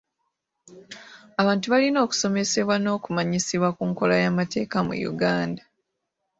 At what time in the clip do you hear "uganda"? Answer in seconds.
5.11-5.63